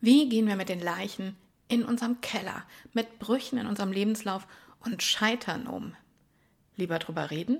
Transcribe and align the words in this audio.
Wie 0.00 0.28
gehen 0.28 0.46
wir 0.46 0.54
mit 0.54 0.68
den 0.68 0.78
Leichen 0.78 1.36
in 1.66 1.84
unserem 1.84 2.20
Keller, 2.20 2.62
mit 2.92 3.18
Brüchen 3.18 3.58
in 3.58 3.66
unserem 3.66 3.90
Lebenslauf 3.90 4.46
und 4.78 5.02
Scheitern 5.02 5.66
um? 5.66 5.96
Lieber 6.76 7.00
drüber 7.00 7.32
reden 7.32 7.58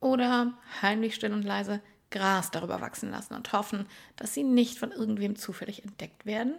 oder 0.00 0.54
heimlich 0.82 1.16
still 1.16 1.32
und 1.32 1.42
leise 1.42 1.80
Gras 2.12 2.52
darüber 2.52 2.80
wachsen 2.80 3.10
lassen 3.10 3.34
und 3.34 3.52
hoffen, 3.52 3.86
dass 4.14 4.34
sie 4.34 4.44
nicht 4.44 4.78
von 4.78 4.92
irgendwem 4.92 5.34
zufällig 5.34 5.82
entdeckt 5.82 6.24
werden? 6.26 6.54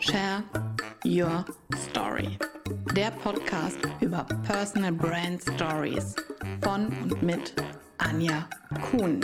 Share 0.00 0.42
Your 1.04 1.44
Story. 1.90 2.38
Der 2.94 3.10
Podcast 3.10 3.78
über 4.00 4.24
Personal 4.46 4.92
Brand 4.92 5.42
Stories 5.42 6.16
von 6.62 6.86
und 7.02 7.22
mit 7.22 7.54
Anja 7.98 8.46
Kuhn. 8.90 9.20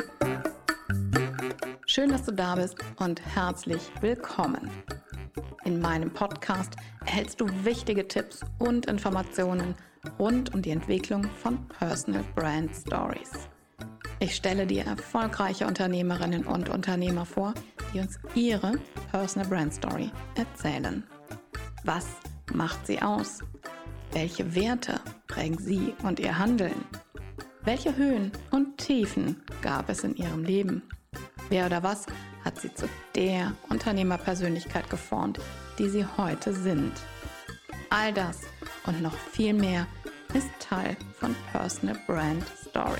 Schön, 1.86 2.11
dass 2.11 2.25
du 2.25 2.32
da 2.32 2.54
bist 2.54 2.76
und 2.96 3.21
herzlich 3.35 3.90
willkommen. 4.00 4.71
In 5.64 5.80
meinem 5.80 6.11
Podcast 6.13 6.75
erhältst 7.04 7.40
du 7.40 7.46
wichtige 7.64 8.08
Tipps 8.08 8.40
und 8.58 8.86
Informationen 8.86 9.75
rund 10.18 10.54
um 10.54 10.63
die 10.63 10.71
Entwicklung 10.71 11.25
von 11.25 11.66
Personal 11.68 12.25
Brand 12.35 12.71
Stories. 12.75 13.49
Ich 14.21 14.35
stelle 14.35 14.66
dir 14.66 14.85
erfolgreiche 14.85 15.66
Unternehmerinnen 15.66 16.46
und 16.46 16.68
Unternehmer 16.68 17.27
vor, 17.27 17.54
die 17.93 18.00
uns 18.00 18.18
ihre 18.35 18.79
Personal 19.11 19.49
Brand 19.49 19.75
Story 19.75 20.11
erzählen. 20.36 21.04
Was 21.85 22.07
macht 22.52 22.86
sie 22.86 23.02
aus? 23.02 23.41
Welche 24.13 24.54
Werte 24.54 25.00
prägen 25.27 25.58
sie 25.58 25.94
und 26.02 26.21
ihr 26.21 26.39
Handeln? 26.39 26.85
Welche 27.64 27.96
Höhen 27.96 28.32
und 28.50 28.76
Tiefen 28.79 29.40
gab 29.62 29.89
es 29.89 30.02
in 30.02 30.16
ihrem 30.16 30.43
Leben? 30.43 30.82
Wer 31.48 31.66
oder 31.66 31.85
was 31.85 32.06
hat 32.44 32.61
sie 32.61 32.75
zu 32.75 32.88
der 33.14 33.55
Unternehmerpersönlichkeit 33.69 34.91
geformt, 34.91 35.38
die 35.78 35.88
sie 35.88 36.04
heute 36.04 36.54
sind? 36.54 36.92
All 37.88 38.12
das 38.12 38.41
und 38.86 39.00
noch 39.00 39.14
viel 39.14 39.54
mehr 39.54 39.86
ist 40.34 40.48
Teil 40.58 40.96
von 41.20 41.36
Personal 41.52 41.96
Brand 42.08 42.42
Stories. 42.69 42.98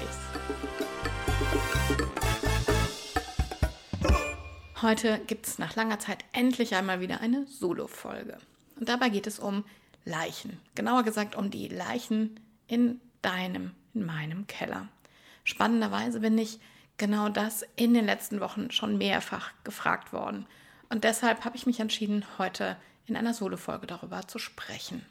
Heute 4.81 5.21
gibt 5.27 5.49
es 5.49 5.59
nach 5.59 5.75
langer 5.75 5.99
Zeit 5.99 6.25
endlich 6.33 6.77
einmal 6.77 7.01
wieder 7.01 7.21
eine 7.21 7.49
Solo-Folge. 7.49 8.39
Und 8.79 8.89
dabei 8.89 9.09
geht 9.09 9.27
es 9.27 9.41
um 9.41 9.65
Leichen. 10.05 10.61
Genauer 10.77 11.03
gesagt 11.03 11.35
um 11.35 11.51
die 11.51 11.67
Leichen 11.67 12.39
in 12.69 13.01
deinem 13.23 13.73
in 13.95 14.05
meinem 14.05 14.47
Keller. 14.47 14.89
Spannenderweise 15.45 16.21
bin 16.21 16.39
ich 16.39 16.61
genau 16.97 17.29
das 17.29 17.65
in 17.77 17.95
den 17.95 18.05
letzten 18.05 18.41
Wochen 18.41 18.71
schon 18.71 18.99
mehrfach 18.99 19.51
gefragt 19.65 20.13
worden. 20.13 20.47
Und 20.89 21.05
deshalb 21.05 21.45
habe 21.45 21.57
ich 21.57 21.67
mich 21.67 21.81
entschieden, 21.81 22.25
heute 22.39 22.77
in 23.07 23.17
einer 23.17 23.35
Solo-Folge 23.35 23.87
darüber 23.87 24.29
zu 24.29 24.39
sprechen. 24.39 25.05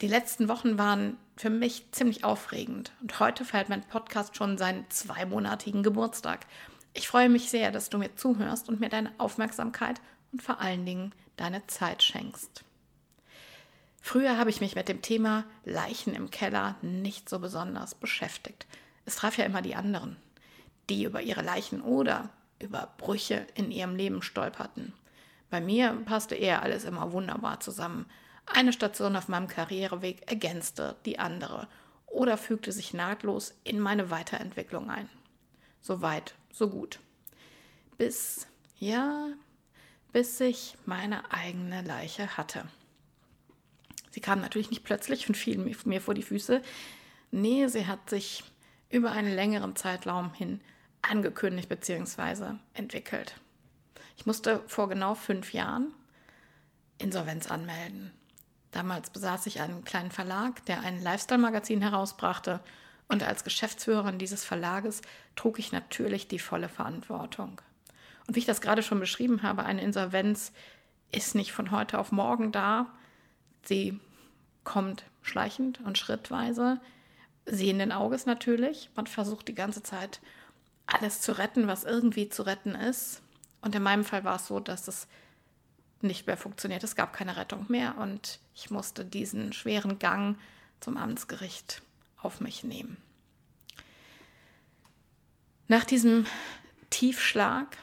Die 0.00 0.08
letzten 0.08 0.48
Wochen 0.48 0.78
waren 0.78 1.18
für 1.36 1.50
mich 1.50 1.84
ziemlich 1.92 2.24
aufregend 2.24 2.92
und 3.02 3.20
heute 3.20 3.44
feiert 3.44 3.68
mein 3.68 3.82
Podcast 3.82 4.36
schon 4.36 4.56
seinen 4.56 4.88
zweimonatigen 4.88 5.82
Geburtstag. 5.82 6.46
Ich 6.94 7.06
freue 7.06 7.28
mich 7.28 7.50
sehr, 7.50 7.70
dass 7.70 7.90
du 7.90 7.98
mir 7.98 8.16
zuhörst 8.16 8.68
und 8.68 8.80
mir 8.80 8.88
deine 8.88 9.12
Aufmerksamkeit 9.18 10.00
und 10.32 10.42
vor 10.42 10.60
allen 10.60 10.86
Dingen 10.86 11.14
deine 11.36 11.66
Zeit 11.66 12.02
schenkst. 12.02 12.64
Früher 14.00 14.38
habe 14.38 14.50
ich 14.50 14.60
mich 14.60 14.74
mit 14.74 14.88
dem 14.88 15.02
Thema 15.02 15.44
Leichen 15.64 16.14
im 16.14 16.30
Keller 16.30 16.76
nicht 16.82 17.28
so 17.28 17.38
besonders 17.38 17.94
beschäftigt. 17.94 18.66
Es 19.04 19.16
traf 19.16 19.36
ja 19.36 19.44
immer 19.44 19.62
die 19.62 19.74
anderen, 19.74 20.16
die 20.88 21.04
über 21.04 21.20
ihre 21.20 21.42
Leichen 21.42 21.80
oder 21.82 22.30
über 22.58 22.92
Brüche 22.98 23.46
in 23.54 23.70
ihrem 23.70 23.96
Leben 23.96 24.22
stolperten. 24.22 24.92
Bei 25.50 25.60
mir 25.60 25.92
passte 26.04 26.34
eher 26.34 26.62
alles 26.62 26.84
immer 26.84 27.12
wunderbar 27.12 27.60
zusammen. 27.60 28.06
Eine 28.46 28.72
Station 28.72 29.16
auf 29.16 29.28
meinem 29.28 29.48
Karriereweg 29.48 30.30
ergänzte 30.30 30.96
die 31.04 31.18
andere 31.18 31.68
oder 32.06 32.36
fügte 32.36 32.72
sich 32.72 32.94
nahtlos 32.94 33.54
in 33.64 33.80
meine 33.80 34.10
Weiterentwicklung 34.10 34.90
ein. 34.90 35.08
So 35.80 36.02
weit, 36.02 36.34
so 36.52 36.68
gut. 36.68 37.00
Bis, 37.96 38.46
ja, 38.78 39.28
bis 40.12 40.40
ich 40.40 40.76
meine 40.86 41.32
eigene 41.32 41.82
Leiche 41.82 42.36
hatte. 42.36 42.64
Sie 44.10 44.20
kam 44.20 44.40
natürlich 44.40 44.70
nicht 44.70 44.84
plötzlich 44.84 45.28
und 45.28 45.36
fiel 45.36 45.58
mir 45.84 46.00
vor 46.00 46.14
die 46.14 46.22
Füße. 46.22 46.62
Nee, 47.30 47.68
sie 47.68 47.86
hat 47.86 48.10
sich 48.10 48.44
über 48.90 49.12
einen 49.12 49.34
längeren 49.34 49.76
Zeitraum 49.76 50.34
hin 50.34 50.60
angekündigt 51.02 51.68
bzw. 51.68 52.54
entwickelt. 52.74 53.36
Ich 54.16 54.26
musste 54.26 54.62
vor 54.66 54.88
genau 54.88 55.14
fünf 55.14 55.52
Jahren 55.52 55.94
Insolvenz 56.98 57.50
anmelden. 57.50 58.12
Damals 58.72 59.10
besaß 59.10 59.46
ich 59.46 59.60
einen 59.60 59.84
kleinen 59.84 60.10
Verlag, 60.10 60.64
der 60.66 60.80
ein 60.80 61.02
Lifestyle-Magazin 61.02 61.80
herausbrachte 61.80 62.60
und 63.08 63.22
als 63.24 63.42
Geschäftsführerin 63.42 64.18
dieses 64.18 64.44
Verlages 64.44 65.02
trug 65.34 65.58
ich 65.58 65.72
natürlich 65.72 66.28
die 66.28 66.38
volle 66.38 66.68
Verantwortung. 66.68 67.60
Und 68.26 68.36
wie 68.36 68.40
ich 68.40 68.46
das 68.46 68.60
gerade 68.60 68.84
schon 68.84 69.00
beschrieben 69.00 69.42
habe, 69.42 69.64
eine 69.64 69.82
Insolvenz 69.82 70.52
ist 71.10 71.34
nicht 71.34 71.52
von 71.52 71.72
heute 71.72 71.98
auf 71.98 72.12
morgen 72.12 72.52
da. 72.52 72.86
Sie 73.62 73.98
kommt 74.64 75.04
schleichend 75.22 75.80
und 75.80 75.98
schrittweise, 75.98 76.80
sehenden 77.46 77.92
Auges 77.92 78.26
natürlich. 78.26 78.90
Man 78.94 79.06
versucht 79.06 79.48
die 79.48 79.54
ganze 79.54 79.82
Zeit 79.82 80.20
alles 80.86 81.20
zu 81.20 81.36
retten, 81.38 81.66
was 81.66 81.84
irgendwie 81.84 82.28
zu 82.28 82.42
retten 82.42 82.74
ist. 82.74 83.22
Und 83.60 83.74
in 83.74 83.82
meinem 83.82 84.04
Fall 84.04 84.24
war 84.24 84.36
es 84.36 84.46
so, 84.46 84.60
dass 84.60 84.88
es 84.88 85.06
nicht 86.02 86.26
mehr 86.26 86.36
funktioniert. 86.36 86.82
Es 86.82 86.96
gab 86.96 87.12
keine 87.12 87.36
Rettung 87.36 87.66
mehr 87.68 87.98
und 87.98 88.40
ich 88.54 88.70
musste 88.70 89.04
diesen 89.04 89.52
schweren 89.52 89.98
Gang 89.98 90.38
zum 90.80 90.96
Amtsgericht 90.96 91.82
auf 92.16 92.40
mich 92.40 92.64
nehmen. 92.64 92.96
Nach 95.68 95.84
diesem 95.84 96.26
Tiefschlag 96.88 97.76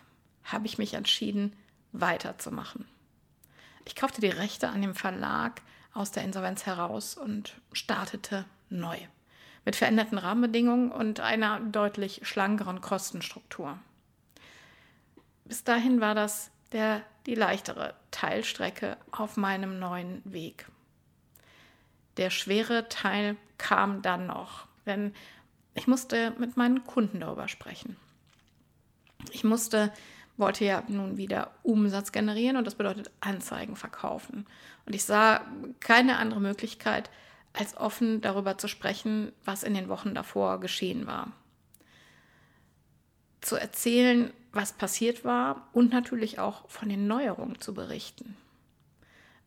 habe 0.44 0.66
ich 0.66 0.78
mich 0.78 0.94
entschieden, 0.96 1.54
weiterzumachen. 1.92 2.86
Ich 3.88 3.96
kaufte 3.96 4.20
die 4.20 4.28
Rechte 4.28 4.68
an 4.68 4.81
dem 4.81 4.96
Verlag 4.96 5.62
aus 5.94 6.12
der 6.12 6.24
Insolvenz 6.24 6.66
heraus 6.66 7.16
und 7.16 7.56
startete 7.72 8.44
neu. 8.70 8.98
Mit 9.64 9.78
veränderten 9.78 10.18
Rahmenbedingungen 10.18 10.92
und 10.92 11.22
einer 11.22 11.62
deutlich 11.62 12.20
schlankeren 12.24 12.81
Kostenstruktur. 12.81 13.80
Bis 15.46 15.64
dahin 15.64 16.02
war 16.02 16.16
das 16.16 16.52
der, 16.74 17.02
die 17.28 17.36
leichtere 17.36 17.94
Teilstrecke 18.12 18.97
auf 19.12 19.38
meinem 19.38 19.80
neuen 19.80 20.22
Weg. 20.26 20.68
Der 22.18 22.30
schwere 22.30 22.90
Teil 22.90 23.38
kam 23.58 24.02
dann 24.02 24.28
noch, 24.28 24.68
denn 24.86 25.14
ich 25.76 25.88
musste 25.88 26.31
mit 26.38 26.58
meinen 26.58 26.84
Kunden 26.84 27.22
darüber 27.22 27.47
sprechen. 27.47 27.96
Ich 29.31 29.46
musste 29.46 29.94
wollte 30.38 30.66
ja 30.66 30.84
nun 30.88 31.18
wieder 31.18 31.52
Umsatz 31.64 32.12
generieren 32.12 32.58
und 32.58 32.66
das 32.66 32.75
bedeutet 32.75 33.12
Anzeigen 33.20 33.75
verkaufen. 33.75 34.46
Und 34.86 34.94
ich 34.94 35.03
sah 35.03 35.42
keine 35.80 36.18
andere 36.18 36.40
Möglichkeit, 36.40 37.09
als 37.53 37.75
offen 37.75 38.22
darüber 38.22 38.58
zu 38.58 38.68
sprechen, 38.68 39.31
was 39.44 39.64
in 39.64 39.74
den 39.74 39.90
Wochen 39.90 40.14
davor 40.14 40.59
geschehen 40.59 41.08
war. 41.08 41.31
Zu 43.42 43.56
erzählen, 43.56 44.31
was 44.52 44.74
passiert 44.74 45.24
war 45.26 45.68
und 45.74 45.92
natürlich 45.92 46.40
auch 46.40 46.70
von 46.70 46.90
den 46.90 47.08
Neuerungen 47.08 47.59
zu 47.59 47.74
berichten. 47.74 48.36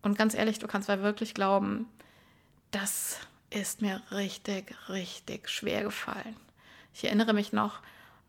Und 0.02 0.16
ganz 0.16 0.34
ehrlich, 0.34 0.58
du 0.58 0.66
kannst 0.66 0.88
mal 0.88 1.02
wirklich 1.02 1.34
glauben, 1.34 1.86
das 2.70 3.18
ist 3.50 3.82
mir 3.82 4.00
richtig, 4.10 4.74
richtig 4.88 5.48
schwer 5.48 5.82
gefallen. 5.82 6.36
Ich 6.94 7.04
erinnere 7.04 7.32
mich 7.32 7.52
noch, 7.52 7.80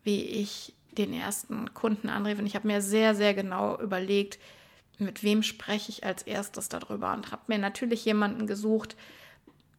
wie 0.03 0.21
ich 0.21 0.73
den 0.97 1.13
ersten 1.13 1.73
Kunden 1.73 2.09
anrief. 2.09 2.39
Und 2.39 2.45
ich 2.45 2.55
habe 2.55 2.67
mir 2.67 2.81
sehr, 2.81 3.15
sehr 3.15 3.33
genau 3.33 3.79
überlegt, 3.79 4.39
mit 4.97 5.23
wem 5.23 5.43
spreche 5.43 5.89
ich 5.89 6.03
als 6.03 6.23
erstes 6.23 6.69
darüber 6.69 7.13
und 7.13 7.31
habe 7.31 7.43
mir 7.47 7.57
natürlich 7.57 8.05
jemanden 8.05 8.45
gesucht, 8.45 8.95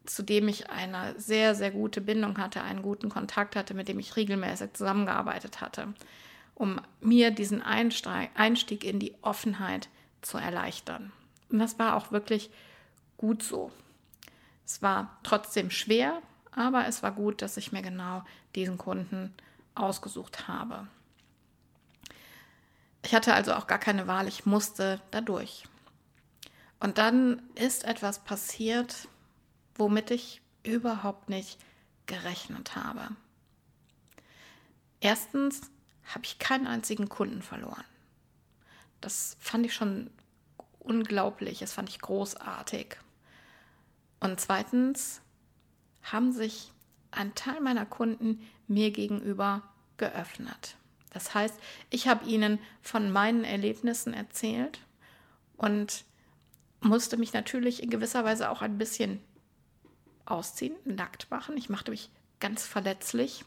zu 0.05 0.23
dem 0.23 0.49
ich 0.49 0.69
eine 0.69 1.15
sehr, 1.19 1.55
sehr 1.55 1.71
gute 1.71 2.01
Bindung 2.01 2.39
hatte, 2.39 2.63
einen 2.63 2.83
guten 2.83 3.09
Kontakt 3.09 3.55
hatte, 3.55 3.75
mit 3.75 3.89
dem 3.89 4.01
ich 4.01 4.17
regelmäßig 4.17 4.73
zusammengearbeitet 4.73 5.61
hatte, 5.61 5.95
um 6.55 6.81
mir 7.01 7.31
diesen 7.31 7.63
Einstieg 7.63 8.85
in 8.85 8.99
die 8.99 9.15
Offenheit 9.23 9.89
zu 10.23 10.39
erleichtern. 10.39 11.13
Und 11.51 11.61
das 11.61 11.79
war 11.79 11.97
auch 11.97 12.11
wirklich 12.11 12.51
gut 13.17 13.43
so. 13.43 13.71
Es 14.67 14.83
war 14.83 15.19
trotzdem 15.23 15.71
schwer, 15.71 16.21
aber 16.51 16.87
es 16.87 17.03
war 17.03 17.13
gut, 17.13 17.43
dass 17.43 17.57
ich 17.57 17.71
mir 17.71 17.83
genau 17.83 18.25
diesen 18.57 18.79
Kunden 18.79 19.33
ausgesucht 19.75 20.49
habe. 20.49 20.87
Ich 23.05 23.15
hatte 23.15 23.35
also 23.35 23.55
auch 23.55 23.67
gar 23.67 23.79
keine 23.79 24.07
Wahl, 24.07 24.29
ich 24.29 24.47
musste 24.47 25.01
dadurch. 25.11 25.65
Und 26.81 26.99
dann 26.99 27.43
ist 27.55 27.85
etwas 27.85 28.25
passiert, 28.25 29.09
womit 29.75 30.11
ich 30.11 30.41
überhaupt 30.63 31.29
nicht 31.29 31.59
gerechnet 32.07 32.77
habe. 32.77 33.09
Erstens 35.01 35.71
habe 36.15 36.25
ich 36.25 36.39
keinen 36.39 36.67
einzigen 36.67 37.09
Kunden 37.09 37.43
verloren. 37.43 37.85
Das 39.01 39.37
fand 39.41 39.67
ich 39.67 39.75
schon 39.75 40.11
unglaublich, 40.79 41.59
das 41.61 41.73
fand 41.73 41.89
ich 41.89 42.01
großartig. 42.01 42.97
Und 44.21 44.41
zweitens 44.41 45.21
haben 46.03 46.33
sich 46.33 46.73
ein 47.11 47.35
Teil 47.35 47.61
meiner 47.61 47.87
Kunden 47.87 48.49
mir 48.69 48.91
gegenüber 48.91 49.63
geöffnet. 49.97 50.77
Das 51.13 51.35
heißt, 51.35 51.55
ich 51.91 52.09
habe 52.09 52.27
ihnen 52.27 52.59
von 52.81 53.11
meinen 53.11 53.45
Erlebnissen 53.45 54.15
erzählt 54.15 54.81
und 55.57 56.05
musste 56.81 57.17
mich 57.17 57.33
natürlich 57.33 57.83
in 57.83 57.91
gewisser 57.91 58.25
Weise 58.25 58.51
auch 58.51 58.63
ein 58.63 58.79
bisschen 58.79 59.21
ausziehen, 60.25 60.75
nackt 60.85 61.31
machen. 61.31 61.57
Ich 61.57 61.69
machte 61.69 61.91
mich 61.91 62.11
ganz 62.41 62.67
verletzlich. 62.67 63.45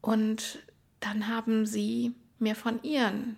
Und 0.00 0.60
dann 1.00 1.28
haben 1.28 1.66
sie 1.66 2.14
mir 2.38 2.54
von 2.54 2.82
ihren 2.82 3.36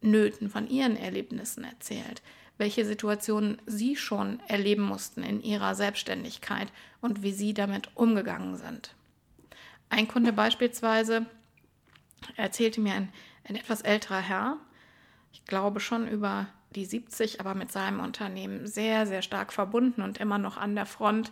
Nöten, 0.00 0.48
von 0.48 0.68
ihren 0.68 0.96
Erlebnissen 0.96 1.64
erzählt, 1.64 2.22
welche 2.58 2.84
Situationen 2.84 3.60
sie 3.66 3.96
schon 3.96 4.40
erleben 4.48 4.82
mussten 4.82 5.22
in 5.22 5.42
ihrer 5.42 5.74
Selbstständigkeit 5.74 6.72
und 7.00 7.22
wie 7.22 7.32
sie 7.32 7.54
damit 7.54 7.90
umgegangen 7.96 8.56
sind. 8.56 8.94
Ein 9.88 10.08
Kunde 10.08 10.32
beispielsweise 10.32 11.26
erzählte 12.36 12.80
mir 12.80 12.94
ein, 12.94 13.12
ein 13.48 13.56
etwas 13.56 13.82
älterer 13.82 14.20
Herr, 14.20 14.56
ich 15.32 15.44
glaube 15.44 15.80
schon 15.80 16.06
über 16.08 16.46
die 16.70 16.84
70, 16.84 17.40
aber 17.40 17.54
mit 17.54 17.72
seinem 17.72 18.00
Unternehmen 18.00 18.66
sehr, 18.66 19.06
sehr 19.06 19.22
stark 19.22 19.52
verbunden 19.52 20.02
und 20.02 20.18
immer 20.18 20.38
noch 20.38 20.56
an 20.56 20.74
der 20.74 20.86
Front, 20.86 21.30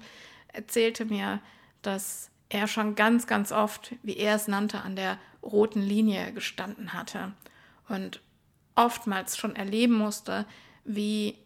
erzählte 0.53 1.05
mir, 1.05 1.41
dass 1.83 2.31
er 2.49 2.67
schon 2.67 2.95
ganz, 2.95 3.27
ganz 3.27 3.53
oft, 3.53 3.95
wie 4.03 4.17
er 4.17 4.35
es 4.35 4.49
nannte, 4.49 4.83
an 4.83 4.97
der 4.97 5.19
roten 5.43 5.81
Linie 5.81 6.33
gestanden 6.33 6.93
hatte 6.93 7.33
und 7.89 8.21
oftmals 8.75 9.37
schon 9.37 9.57
erleben 9.57 9.95
musste, 9.95 10.47
wie 10.85 11.39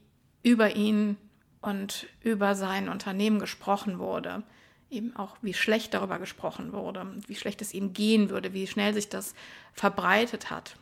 über 0.42 0.74
ihn 0.74 1.16
und 1.60 2.06
über 2.20 2.54
sein 2.54 2.88
Unternehmen 2.88 3.38
gesprochen 3.38 3.98
wurde. 3.98 4.42
Eben 4.94 5.16
auch, 5.16 5.36
wie 5.42 5.54
schlecht 5.54 5.92
darüber 5.92 6.20
gesprochen 6.20 6.72
wurde, 6.72 7.04
wie 7.26 7.34
schlecht 7.34 7.60
es 7.62 7.74
ihm 7.74 7.92
gehen 7.92 8.30
würde, 8.30 8.52
wie 8.52 8.68
schnell 8.68 8.94
sich 8.94 9.08
das 9.08 9.34
verbreitet 9.72 10.50
hat 10.50 10.76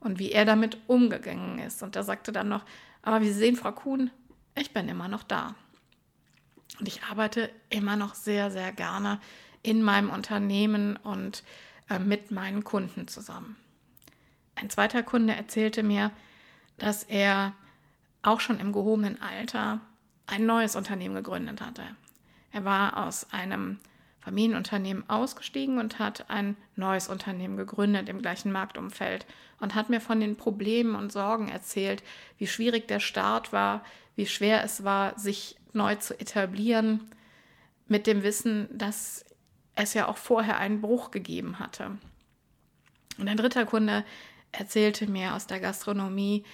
und 0.00 0.18
wie 0.18 0.32
er 0.32 0.44
damit 0.44 0.78
umgegangen 0.88 1.60
ist. 1.60 1.84
Und 1.84 1.94
er 1.94 2.02
sagte 2.02 2.32
dann 2.32 2.48
noch, 2.48 2.64
aber 3.02 3.20
wie 3.20 3.28
Sie 3.28 3.38
sehen, 3.38 3.54
Frau 3.54 3.70
Kuhn, 3.70 4.10
ich 4.56 4.72
bin 4.72 4.88
immer 4.88 5.06
noch 5.06 5.22
da. 5.22 5.54
Und 6.80 6.88
ich 6.88 7.04
arbeite 7.04 7.50
immer 7.68 7.94
noch 7.94 8.16
sehr, 8.16 8.50
sehr 8.50 8.72
gerne 8.72 9.20
in 9.62 9.80
meinem 9.80 10.10
Unternehmen 10.10 10.96
und 10.96 11.44
äh, 11.88 12.00
mit 12.00 12.32
meinen 12.32 12.64
Kunden 12.64 13.06
zusammen. 13.06 13.56
Ein 14.56 14.70
zweiter 14.70 15.04
Kunde 15.04 15.36
erzählte 15.36 15.84
mir, 15.84 16.10
dass 16.78 17.04
er 17.04 17.54
auch 18.22 18.40
schon 18.40 18.58
im 18.58 18.72
gehobenen 18.72 19.22
Alter 19.22 19.80
ein 20.26 20.46
neues 20.46 20.74
Unternehmen 20.74 21.14
gegründet 21.14 21.60
hatte. 21.60 21.84
Er 22.52 22.64
war 22.64 23.06
aus 23.06 23.26
einem 23.32 23.78
Familienunternehmen 24.20 25.08
ausgestiegen 25.08 25.78
und 25.78 25.98
hat 25.98 26.28
ein 26.28 26.56
neues 26.76 27.08
Unternehmen 27.08 27.56
gegründet 27.56 28.08
im 28.08 28.20
gleichen 28.20 28.52
Marktumfeld 28.52 29.26
und 29.60 29.74
hat 29.74 29.88
mir 29.88 30.00
von 30.00 30.20
den 30.20 30.36
Problemen 30.36 30.94
und 30.94 31.10
Sorgen 31.10 31.48
erzählt, 31.48 32.02
wie 32.36 32.46
schwierig 32.46 32.86
der 32.86 33.00
Start 33.00 33.52
war, 33.52 33.82
wie 34.16 34.26
schwer 34.26 34.62
es 34.62 34.84
war, 34.84 35.18
sich 35.18 35.56
neu 35.72 35.94
zu 35.96 36.18
etablieren, 36.18 37.10
mit 37.88 38.06
dem 38.06 38.22
Wissen, 38.22 38.68
dass 38.70 39.24
es 39.74 39.94
ja 39.94 40.06
auch 40.06 40.16
vorher 40.16 40.58
einen 40.58 40.80
Bruch 40.80 41.10
gegeben 41.10 41.58
hatte. 41.58 41.98
Und 43.18 43.28
ein 43.28 43.36
dritter 43.36 43.66
Kunde 43.66 44.04
erzählte 44.52 45.10
mir 45.10 45.34
aus 45.34 45.46
der 45.46 45.60
Gastronomie, 45.60 46.44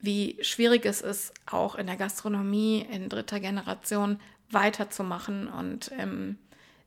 wie 0.00 0.38
schwierig 0.42 0.86
es 0.86 1.00
ist, 1.00 1.34
auch 1.46 1.74
in 1.74 1.86
der 1.86 1.96
Gastronomie 1.96 2.86
in 2.90 3.08
dritter 3.08 3.40
Generation 3.40 4.20
weiterzumachen 4.50 5.48
und 5.48 5.90
ähm, 5.98 6.38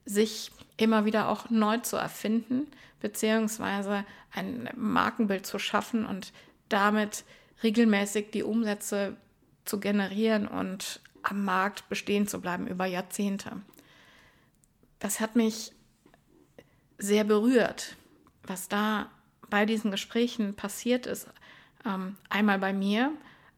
sich 0.04 0.50
immer 0.76 1.04
wieder 1.04 1.28
auch 1.28 1.50
neu 1.50 1.78
zu 1.78 1.96
erfinden, 1.96 2.66
beziehungsweise 3.00 4.04
ein 4.32 4.68
Markenbild 4.76 5.46
zu 5.46 5.58
schaffen 5.58 6.06
und 6.06 6.32
damit 6.68 7.24
regelmäßig 7.62 8.30
die 8.30 8.42
Umsätze 8.42 9.16
zu 9.64 9.78
generieren 9.78 10.48
und 10.48 11.00
am 11.22 11.44
Markt 11.44 11.88
bestehen 11.88 12.26
zu 12.26 12.40
bleiben 12.40 12.66
über 12.66 12.86
Jahrzehnte. 12.86 13.52
Das 14.98 15.20
hat 15.20 15.36
mich 15.36 15.72
sehr 16.98 17.24
berührt, 17.24 17.96
was 18.44 18.68
da 18.68 19.10
bei 19.48 19.66
diesen 19.66 19.90
Gesprächen 19.90 20.54
passiert 20.54 21.06
ist. 21.06 21.28
Ähm, 21.84 22.16
einmal 22.28 22.58
bei 22.58 22.72
mir, 22.72 23.12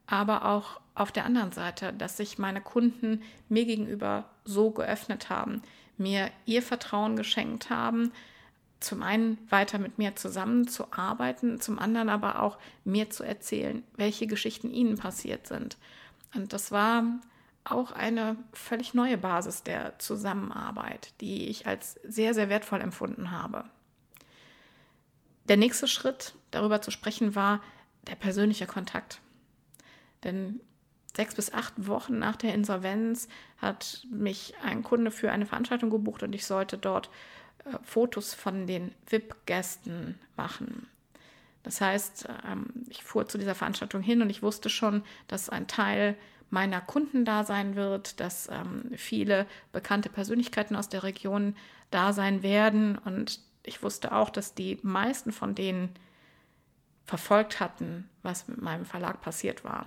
aber 0.07 0.47
auch 0.47 0.81
auf 0.95 1.11
der 1.11 1.25
anderen 1.25 1.53
Seite, 1.53 1.93
dass 1.93 2.17
sich 2.17 2.39
meine 2.39 2.61
Kunden 2.61 3.23
mir 3.49 3.65
gegenüber 3.65 4.31
so 4.45 4.71
geöffnet 4.71 5.29
haben, 5.29 5.63
mir 5.97 6.31
ihr 6.47 6.63
Vertrauen 6.63 7.17
geschenkt 7.17 7.71
haben, 7.71 8.13
zum 8.81 9.03
einen 9.03 9.39
weiter 9.51 9.79
mit 9.79 9.99
mir 9.99 10.15
zusammenzuarbeiten, 10.15 11.61
zum 11.61 11.79
anderen 11.79 12.09
aber 12.09 12.43
auch 12.43 12.59
mir 12.85 13.11
zu 13.11 13.25
erzählen, 13.25 13.83
welche 13.97 14.27
Geschichten 14.27 14.71
ihnen 14.71 14.97
passiert 14.97 15.47
sind. 15.47 15.79
Und 16.35 16.53
das 16.53 16.71
war 16.71 17.05
auch 17.65 17.93
eine 17.93 18.37
völlig 18.53 18.93
neue 18.93 19.17
Basis 19.17 19.63
der 19.63 19.99
Zusammenarbeit, 19.99 21.15
die 21.21 21.49
ich 21.49 21.67
als 21.67 21.99
sehr, 22.05 22.35
sehr 22.35 22.51
wertvoll 22.51 22.81
empfunden 22.83 23.31
habe. 23.31 23.65
Der 25.49 25.57
nächste 25.57 25.89
Schritt, 25.89 26.35
darüber 26.51 26.83
zu 26.83 26.91
sprechen, 26.91 27.35
war 27.35 27.63
der 28.07 28.17
persönliche 28.17 28.67
Kontakt. 28.67 29.21
Denn 30.25 30.61
sechs 31.15 31.35
bis 31.35 31.53
acht 31.53 31.73
Wochen 31.77 32.19
nach 32.19 32.37
der 32.37 32.55
Insolvenz 32.55 33.29
hat 33.59 34.07
mich 34.11 34.55
ein 34.63 34.83
Kunde 34.83 35.11
für 35.11 35.31
eine 35.31 35.47
Veranstaltung 35.47 35.91
gebucht 35.91 36.23
und 36.23 36.35
ich 36.35 36.45
sollte 36.47 36.77
dort 36.79 37.09
äh, 37.65 37.79
Fotos 37.83 38.35
von 38.35 38.67
den 38.67 38.93
VIP-Gästen 39.07 40.19
machen. 40.37 40.89
Das 41.63 41.81
heißt, 41.81 42.29
ähm, 42.51 42.67
ich 42.89 43.03
fuhr 43.03 43.27
zu 43.27 43.39
dieser 43.39 43.55
Veranstaltung 43.55 44.03
hin 44.03 44.23
und 44.23 44.31
ich 44.31 44.43
wusste 44.43 44.69
schon, 44.69 45.03
dass 45.29 45.49
ein 45.49 45.67
Teil 45.67 46.17
meiner 46.51 46.81
Kunden 46.81 47.25
da 47.25 47.45
sein 47.45 47.75
wird, 47.75 48.21
dass 48.21 48.49
ähm, 48.49 48.91
viele 48.97 49.47
bekannte 49.73 50.09
Persönlichkeiten 50.09 50.77
aus 50.77 50.89
der 50.89 51.03
Region 51.03 51.57
da 51.91 52.13
sein 52.13 52.43
werden 52.43 52.99
und 52.99 53.41
ich 53.63 53.83
wusste 53.83 54.13
auch, 54.13 54.31
dass 54.31 54.55
die 54.55 54.79
meisten 54.83 55.33
von 55.33 55.55
denen 55.55 55.89
verfolgt 57.07 57.61
hatten, 57.61 58.09
was 58.23 58.47
mit 58.47 58.61
meinem 58.61 58.85
Verlag 58.85 59.21
passiert 59.21 59.65
war. 59.65 59.87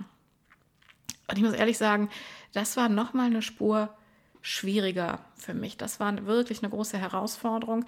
Und 1.28 1.36
ich 1.36 1.44
muss 1.44 1.54
ehrlich 1.54 1.78
sagen, 1.78 2.08
das 2.52 2.76
war 2.76 2.88
nochmal 2.88 3.26
eine 3.26 3.42
Spur 3.42 3.94
schwieriger 4.40 5.24
für 5.36 5.54
mich. 5.54 5.76
Das 5.76 6.00
war 6.00 6.26
wirklich 6.26 6.62
eine 6.62 6.70
große 6.70 6.98
Herausforderung. 6.98 7.84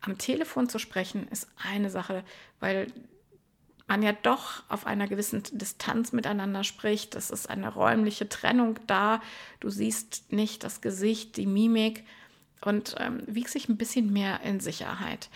Am 0.00 0.18
Telefon 0.18 0.68
zu 0.68 0.78
sprechen 0.78 1.28
ist 1.28 1.48
eine 1.56 1.90
Sache, 1.90 2.24
weil 2.60 2.88
man 3.86 4.02
ja 4.02 4.12
doch 4.12 4.62
auf 4.68 4.86
einer 4.86 5.06
gewissen 5.06 5.42
Distanz 5.52 6.12
miteinander 6.12 6.64
spricht. 6.64 7.14
Es 7.14 7.30
ist 7.30 7.48
eine 7.48 7.72
räumliche 7.72 8.28
Trennung 8.28 8.78
da. 8.86 9.20
Du 9.60 9.70
siehst 9.70 10.32
nicht 10.32 10.64
das 10.64 10.80
Gesicht, 10.80 11.36
die 11.36 11.46
Mimik 11.46 12.04
und 12.62 12.94
ähm, 12.98 13.22
wiegst 13.26 13.54
dich 13.54 13.68
ein 13.68 13.76
bisschen 13.76 14.12
mehr 14.12 14.40
in 14.42 14.60
Sicherheit. 14.60 15.28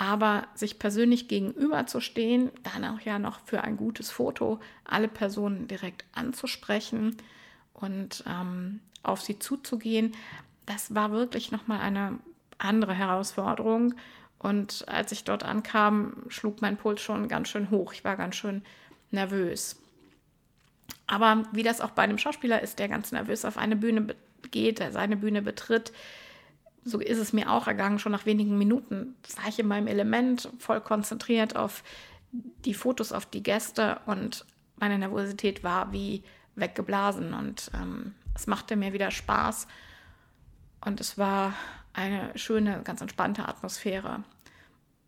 Aber 0.00 0.46
sich 0.54 0.78
persönlich 0.78 1.28
gegenüberzustehen, 1.28 2.50
dann 2.62 2.86
auch 2.86 3.00
ja 3.00 3.18
noch 3.18 3.40
für 3.44 3.62
ein 3.62 3.76
gutes 3.76 4.10
Foto 4.10 4.58
alle 4.82 5.08
Personen 5.08 5.68
direkt 5.68 6.06
anzusprechen 6.14 7.18
und 7.74 8.24
ähm, 8.26 8.80
auf 9.02 9.20
sie 9.20 9.38
zuzugehen, 9.38 10.12
das 10.64 10.94
war 10.94 11.12
wirklich 11.12 11.52
nochmal 11.52 11.80
eine 11.80 12.18
andere 12.56 12.94
Herausforderung. 12.94 13.94
Und 14.38 14.88
als 14.88 15.12
ich 15.12 15.24
dort 15.24 15.42
ankam, 15.42 16.14
schlug 16.28 16.62
mein 16.62 16.78
Puls 16.78 17.02
schon 17.02 17.28
ganz 17.28 17.48
schön 17.48 17.68
hoch. 17.68 17.92
Ich 17.92 18.02
war 18.02 18.16
ganz 18.16 18.36
schön 18.36 18.62
nervös. 19.10 19.76
Aber 21.06 21.44
wie 21.52 21.62
das 21.62 21.82
auch 21.82 21.90
bei 21.90 22.04
einem 22.04 22.16
Schauspieler 22.16 22.62
ist, 22.62 22.78
der 22.78 22.88
ganz 22.88 23.12
nervös 23.12 23.44
auf 23.44 23.58
eine 23.58 23.76
Bühne 23.76 24.14
geht, 24.50 24.78
der 24.78 24.92
seine 24.92 25.18
Bühne 25.18 25.42
betritt, 25.42 25.92
so 26.84 26.98
ist 26.98 27.18
es 27.18 27.32
mir 27.32 27.50
auch 27.50 27.66
ergangen. 27.66 27.98
Schon 27.98 28.12
nach 28.12 28.26
wenigen 28.26 28.56
Minuten 28.58 29.14
war 29.36 29.48
ich 29.48 29.58
in 29.58 29.68
meinem 29.68 29.86
Element, 29.86 30.48
voll 30.58 30.80
konzentriert 30.80 31.56
auf 31.56 31.82
die 32.32 32.74
Fotos, 32.74 33.12
auf 33.12 33.26
die 33.26 33.42
Gäste 33.42 34.00
und 34.06 34.44
meine 34.76 34.98
Nervosität 34.98 35.62
war 35.62 35.92
wie 35.92 36.22
weggeblasen 36.56 37.34
und 37.34 37.70
ähm, 37.74 38.14
es 38.34 38.46
machte 38.46 38.76
mir 38.76 38.92
wieder 38.92 39.10
Spaß 39.10 39.66
und 40.84 41.00
es 41.00 41.18
war 41.18 41.54
eine 41.92 42.30
schöne, 42.36 42.82
ganz 42.84 43.00
entspannte 43.00 43.46
Atmosphäre. 43.46 44.24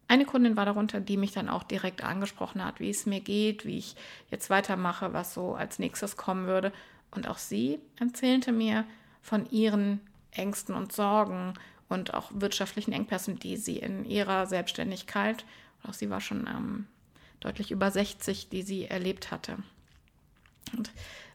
Eine 0.08 0.26
Kundin 0.26 0.56
war 0.56 0.66
darunter, 0.66 1.00
die 1.00 1.16
mich 1.16 1.32
dann 1.32 1.48
auch 1.48 1.62
direkt 1.62 2.04
angesprochen 2.04 2.62
hat, 2.62 2.80
wie 2.80 2.90
es 2.90 3.06
mir 3.06 3.20
geht, 3.20 3.64
wie 3.64 3.78
ich 3.78 3.96
jetzt 4.30 4.50
weitermache, 4.50 5.14
was 5.14 5.32
so 5.32 5.54
als 5.54 5.78
nächstes 5.78 6.16
kommen 6.16 6.46
würde. 6.46 6.72
Und 7.10 7.28
auch 7.28 7.38
sie 7.38 7.78
erzählte 7.98 8.52
mir 8.52 8.84
von 9.22 9.48
ihren 9.50 10.00
Ängsten 10.32 10.74
und 10.74 10.92
Sorgen 10.92 11.54
und 11.88 12.14
auch 12.14 12.30
wirtschaftlichen 12.34 12.92
Engpässen, 12.92 13.38
die 13.38 13.56
sie 13.56 13.78
in 13.78 14.04
ihrer 14.04 14.46
Selbstständigkeit, 14.46 15.44
auch 15.86 15.94
sie 15.94 16.10
war 16.10 16.20
schon 16.20 16.46
ähm, 16.46 16.86
deutlich 17.40 17.70
über 17.70 17.90
60, 17.90 18.48
die 18.48 18.62
sie 18.62 18.86
erlebt 18.86 19.30
hatte. 19.30 19.58
Und 20.76 20.90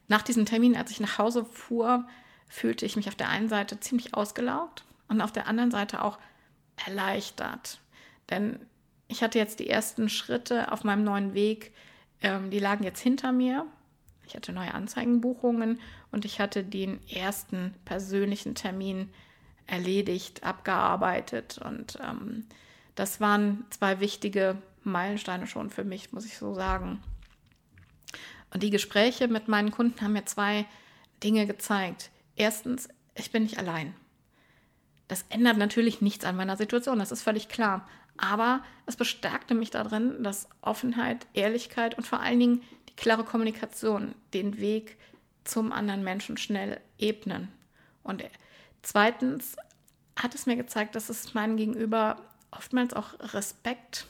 nach 0.07 0.21
diesem 0.21 0.45
Termin, 0.45 0.75
als 0.75 0.91
ich 0.91 0.99
nach 0.99 1.17
Hause 1.17 1.45
fuhr, 1.45 2.07
fühlte 2.47 2.85
ich 2.85 2.95
mich 2.95 3.07
auf 3.07 3.15
der 3.15 3.29
einen 3.29 3.49
Seite 3.49 3.79
ziemlich 3.79 4.13
ausgelaugt 4.13 4.85
und 5.09 5.21
auf 5.21 5.31
der 5.31 5.47
anderen 5.47 5.71
Seite 5.71 6.01
auch 6.01 6.17
erleichtert. 6.85 7.79
Denn 8.29 8.59
ich 9.07 9.21
hatte 9.21 9.37
jetzt 9.37 9.59
die 9.59 9.69
ersten 9.69 10.09
Schritte 10.09 10.71
auf 10.71 10.83
meinem 10.83 11.03
neuen 11.03 11.33
Weg, 11.33 11.73
ähm, 12.21 12.49
die 12.49 12.59
lagen 12.59 12.83
jetzt 12.83 13.01
hinter 13.01 13.31
mir. 13.31 13.65
Ich 14.27 14.35
hatte 14.35 14.51
neue 14.51 14.73
Anzeigenbuchungen 14.73 15.79
und 16.11 16.25
ich 16.25 16.39
hatte 16.39 16.63
den 16.63 16.99
ersten 17.07 17.73
persönlichen 17.85 18.55
Termin 18.55 19.09
erledigt, 19.65 20.43
abgearbeitet. 20.43 21.59
Und 21.63 21.97
ähm, 22.03 22.45
das 22.95 23.21
waren 23.21 23.65
zwei 23.69 23.99
wichtige 23.99 24.61
Meilensteine 24.83 25.47
schon 25.47 25.69
für 25.69 25.83
mich, 25.83 26.11
muss 26.11 26.25
ich 26.25 26.37
so 26.37 26.53
sagen. 26.53 27.01
Und 28.53 28.63
die 28.63 28.69
Gespräche 28.69 29.27
mit 29.27 29.47
meinen 29.47 29.71
Kunden 29.71 30.01
haben 30.01 30.13
mir 30.13 30.25
zwei 30.25 30.65
Dinge 31.23 31.47
gezeigt. 31.47 32.11
Erstens, 32.35 32.89
ich 33.15 33.31
bin 33.31 33.43
nicht 33.43 33.57
allein. 33.57 33.93
Das 35.07 35.25
ändert 35.29 35.57
natürlich 35.57 36.01
nichts 36.01 36.25
an 36.25 36.35
meiner 36.35 36.57
Situation, 36.57 36.99
das 36.99 37.11
ist 37.11 37.23
völlig 37.23 37.47
klar. 37.47 37.87
Aber 38.17 38.63
es 38.85 38.95
bestärkte 38.95 39.53
mich 39.53 39.69
darin, 39.69 40.23
dass 40.23 40.49
Offenheit, 40.61 41.27
Ehrlichkeit 41.33 41.95
und 41.97 42.05
vor 42.05 42.19
allen 42.19 42.39
Dingen 42.39 42.63
klare 42.97 43.23
Kommunikation 43.23 44.13
den 44.33 44.59
Weg 44.59 44.97
zum 45.43 45.71
anderen 45.71 46.03
Menschen 46.03 46.35
schnell 46.35 46.81
ebnen. 46.97 47.49
Und 48.03 48.23
zweitens 48.81 49.55
hat 50.17 50.35
es 50.35 50.45
mir 50.45 50.57
gezeigt, 50.57 50.95
dass 50.95 51.09
es 51.09 51.33
meinem 51.33 51.55
Gegenüber 51.55 52.17
oftmals 52.51 52.93
auch 52.93 53.13
Respekt 53.33 54.07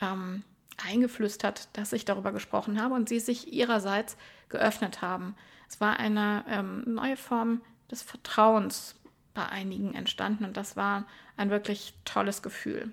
ähm, 0.00 0.42
eingeflüstert, 0.84 1.68
dass 1.74 1.92
ich 1.92 2.04
darüber 2.04 2.32
gesprochen 2.32 2.80
habe 2.80 2.94
und 2.94 3.08
sie 3.08 3.20
sich 3.20 3.52
ihrerseits 3.52 4.16
geöffnet 4.48 5.00
haben. 5.00 5.34
Es 5.68 5.80
war 5.80 5.98
eine 5.98 6.44
ähm, 6.48 6.82
neue 6.86 7.16
Form 7.16 7.62
des 7.90 8.02
Vertrauens 8.02 8.96
bei 9.34 9.46
einigen 9.46 9.94
entstanden 9.94 10.44
und 10.44 10.56
das 10.56 10.76
war 10.76 11.06
ein 11.36 11.50
wirklich 11.50 11.94
tolles 12.04 12.42
Gefühl. 12.42 12.92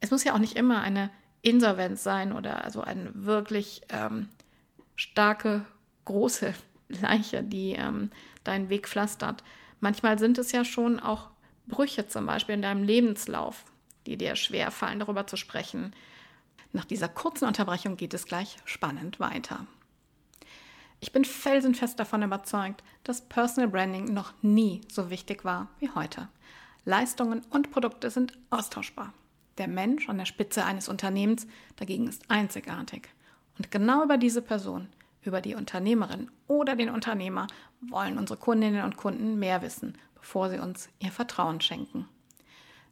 Es 0.00 0.10
muss 0.10 0.24
ja 0.24 0.34
auch 0.34 0.38
nicht 0.38 0.56
immer 0.56 0.82
eine 0.82 1.10
Insolvenz 1.44 2.02
sein 2.02 2.32
oder 2.32 2.64
also 2.64 2.80
eine 2.80 3.10
wirklich 3.14 3.82
ähm, 3.90 4.28
starke, 4.96 5.64
große 6.06 6.54
Leiche, 6.88 7.42
die 7.42 7.72
ähm, 7.72 8.10
deinen 8.44 8.70
Weg 8.70 8.88
pflastert. 8.88 9.44
Manchmal 9.80 10.18
sind 10.18 10.38
es 10.38 10.52
ja 10.52 10.64
schon 10.64 10.98
auch 10.98 11.30
Brüche 11.66 12.08
zum 12.08 12.26
Beispiel 12.26 12.54
in 12.54 12.62
deinem 12.62 12.82
Lebenslauf, 12.82 13.64
die 14.06 14.16
dir 14.16 14.36
schwer 14.36 14.70
fallen, 14.70 14.98
darüber 14.98 15.26
zu 15.26 15.36
sprechen. 15.36 15.94
Nach 16.72 16.84
dieser 16.84 17.08
kurzen 17.08 17.46
Unterbrechung 17.46 17.96
geht 17.96 18.14
es 18.14 18.24
gleich 18.26 18.56
spannend 18.64 19.20
weiter. 19.20 19.66
Ich 21.00 21.12
bin 21.12 21.26
felsenfest 21.26 22.00
davon 22.00 22.22
überzeugt, 22.22 22.82
dass 23.02 23.28
Personal 23.28 23.68
Branding 23.68 24.14
noch 24.14 24.32
nie 24.40 24.80
so 24.90 25.10
wichtig 25.10 25.44
war 25.44 25.68
wie 25.78 25.90
heute. 25.90 26.28
Leistungen 26.86 27.42
und 27.50 27.70
Produkte 27.70 28.10
sind 28.10 28.32
austauschbar. 28.48 29.12
Der 29.58 29.68
Mensch 29.68 30.08
an 30.08 30.18
der 30.18 30.24
Spitze 30.24 30.64
eines 30.64 30.88
Unternehmens 30.88 31.46
dagegen 31.76 32.08
ist 32.08 32.28
einzigartig. 32.30 33.08
Und 33.56 33.70
genau 33.70 34.02
über 34.02 34.18
diese 34.18 34.42
Person, 34.42 34.88
über 35.22 35.40
die 35.40 35.54
Unternehmerin 35.54 36.30
oder 36.48 36.74
den 36.76 36.90
Unternehmer 36.90 37.46
wollen 37.80 38.18
unsere 38.18 38.38
Kundinnen 38.38 38.84
und 38.84 38.96
Kunden 38.96 39.38
mehr 39.38 39.62
wissen, 39.62 39.96
bevor 40.14 40.50
sie 40.50 40.58
uns 40.58 40.88
ihr 40.98 41.12
Vertrauen 41.12 41.60
schenken. 41.60 42.08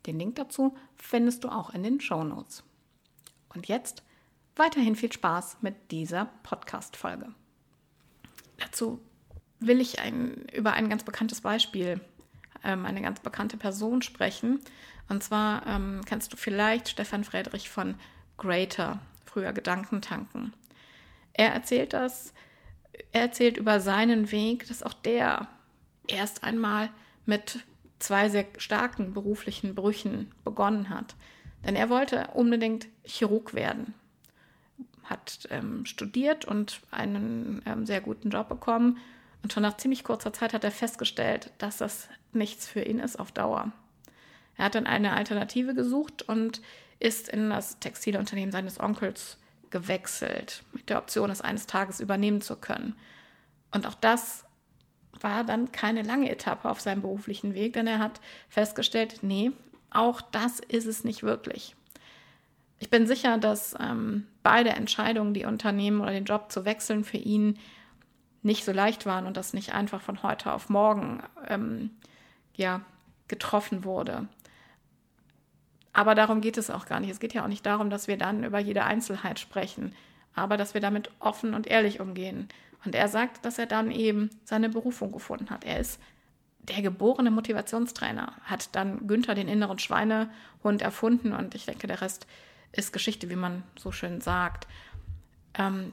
Den 0.07 0.19
Link 0.19 0.37
dazu 0.37 0.77
findest 0.97 1.45
du 1.45 1.49
auch 1.49 1.71
in 1.71 1.83
den 1.83 2.01
Show 2.01 2.25
Notes. 2.25 2.63
Und 3.55 3.69
jetzt 3.69 4.03
weiterhin 4.57 4.97
viel 4.97 5.13
Spaß 5.13 5.59
mit 5.63 5.91
dieser 5.91 6.27
Podcast-Folge. 6.43 7.35
Dazu 8.59 9.01
will 9.61 9.81
ich 9.81 10.01
ein, 10.01 10.47
über 10.53 10.73
ein 10.73 10.89
ganz 10.89 11.05
bekanntes 11.05 11.41
Beispiel, 11.41 12.01
ähm, 12.63 12.85
eine 12.85 13.03
ganz 13.03 13.21
bekannte 13.21 13.57
Person 13.57 14.03
sprechen. 14.03 14.61
Und 15.09 15.23
zwar 15.23 15.67
ähm, 15.67 16.01
kennst 16.07 16.33
du 16.33 16.37
vielleicht 16.37 16.89
Stefan 16.89 17.25
Friedrich 17.25 17.69
von 17.69 17.95
Greater, 18.37 19.01
früher 19.25 19.53
Gedankentanken. 19.53 20.53
Er 21.33 21.53
erzählt 21.53 21.93
das, 21.93 22.33
er 23.13 23.23
erzählt 23.23 23.57
über 23.57 23.81
seinen 23.81 24.31
Weg, 24.31 24.69
dass 24.69 24.83
auch 24.83 24.93
der 24.93 25.49
erst 26.07 26.45
einmal 26.45 26.91
mit 27.27 27.65
zwei 28.05 28.29
sehr 28.29 28.47
starken 28.59 29.15
beruflichen 29.15 29.75
Brüchen 29.75 30.31
begonnen 30.45 30.91
hat. 30.91 31.17
Denn 31.65 31.77
er 31.77 31.89
wollte 31.89 32.29
unbedingt 32.35 32.87
Chirurg 33.05 33.55
werden, 33.55 33.95
hat 35.05 35.49
ähm, 35.51 35.87
studiert 35.87 36.45
und 36.45 36.83
einen 36.91 37.63
ähm, 37.65 37.87
sehr 37.87 38.03
guten 38.03 38.31
Job 38.31 38.49
bekommen. 38.49 38.99
Und 39.43 39.53
schon 39.53 39.63
nach 39.63 39.79
ziemlich 39.79 40.05
kurzer 40.05 40.33
Zeit 40.33 40.53
hat 40.53 40.65
er 40.65 40.71
festgestellt, 40.71 41.53
dass 41.59 41.79
das 41.79 42.09
nichts 42.33 42.67
für 42.67 42.83
ihn 42.83 42.99
ist 42.99 43.19
auf 43.19 43.33
Dauer. 43.33 43.73
Er 44.57 44.67
hat 44.67 44.75
dann 44.75 44.87
eine 44.87 45.15
Alternative 45.15 45.75
gesucht 45.75 46.23
und 46.23 46.61
ist 47.01 47.29
in 47.29 47.51
das 47.51 47.79
Textilunternehmen 47.81 48.53
seines 48.53 48.79
Onkels 48.79 49.39
gewechselt, 49.71 50.63
mit 50.73 50.89
der 50.91 50.99
Option, 50.99 51.31
es 51.31 51.41
eines 51.41 51.67
Tages 51.67 52.01
übernehmen 52.01 52.41
zu 52.41 52.57
können. 52.57 52.95
Und 53.73 53.87
auch 53.87 53.95
das 53.95 54.45
war 55.21 55.45
dann 55.45 55.73
keine 55.73 56.03
lange 56.03 56.31
Etappe 56.31 56.69
auf 56.69 56.81
seinem 56.81 57.03
beruflichen 57.03 57.55
Weg, 57.55 57.75
denn 57.75 57.87
er 57.87 57.99
hat 57.99 58.21
festgestellt, 58.49 59.19
nee, 59.23 59.53
auch 59.91 60.21
das 60.21 60.61
ist 60.61 60.87
es 60.87 61.05
nicht 61.05 61.23
wirklich. 61.23 61.77
Ich 62.79 62.91
bin 62.91 63.07
sicher, 63.07 63.39
dass 63.39 63.75
ähm, 63.81 64.27
beide 64.43 64.71
Entscheidungen, 64.71 65.35
die 65.35 65.45
Unternehmen 65.45 66.01
oder 66.01 66.11
den 66.11 66.25
Job 66.25 66.51
zu 66.51 66.65
wechseln, 66.65 67.05
für 67.05 67.17
ihn 67.17 67.59
nicht 68.43 68.65
so 68.65 68.73
leicht 68.73 69.07
waren 69.07 69.27
und 69.27 69.37
das 69.37 69.55
nicht 69.55 69.73
einfach 69.73 70.03
von 70.03 70.23
heute 70.23 70.53
auf 70.53 70.69
morgen 70.69 71.23
ähm, 71.49 71.91
ja, 72.55 72.83
getroffen 73.29 73.85
wurde. 73.85 74.29
Aber 75.93 76.15
darum 76.15 76.41
geht 76.41 76.59
es 76.59 76.71
auch 76.71 76.87
gar 76.87 77.01
nicht. 77.01 77.11
Es 77.11 77.21
geht 77.21 77.33
ja 77.33 77.45
auch 77.45 77.49
nicht 77.49 77.65
darum, 77.65 77.89
dass 77.89 78.09
wir 78.09 78.19
dann 78.19 78.45
über 78.45 78.59
jede 78.59 78.85
Einzelheit 78.85 79.39
sprechen, 79.39 79.95
aber 80.35 80.57
dass 80.57 80.75
wir 80.75 80.81
damit 80.81 81.11
offen 81.21 81.55
und 81.55 81.69
ehrlich 81.69 82.01
umgehen. 82.01 82.49
Und 82.85 82.95
er 82.95 83.09
sagt, 83.09 83.45
dass 83.45 83.59
er 83.59 83.67
dann 83.67 83.91
eben 83.91 84.31
seine 84.45 84.69
Berufung 84.69 85.13
gefunden 85.13 85.51
hat. 85.51 85.65
Er 85.65 85.81
ist 85.81 86.01
der 86.69 86.83
geborene 86.83 87.31
Motivationstrainer, 87.31 88.33
hat 88.43 88.75
dann 88.75 89.07
Günther 89.07 89.35
den 89.35 89.49
inneren 89.49 89.79
Schweinehund 89.79 90.81
erfunden 90.81 91.33
und 91.33 91.55
ich 91.55 91.67
denke, 91.67 91.87
der 91.87 92.01
Rest 92.01 92.27
ist 92.73 92.93
Geschichte, 92.93 93.29
wie 93.29 93.37
man 93.37 93.63
so 93.79 93.93
schön 93.93 94.21
sagt. 94.21 94.67
Ähm, 95.55 95.93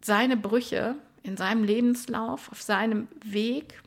seine 0.00 0.36
Brüche 0.36 0.96
in 1.22 1.36
seinem 1.36 1.64
Lebenslauf, 1.64 2.50
auf 2.50 2.62
seinem 2.62 3.08
Weg 3.24 3.82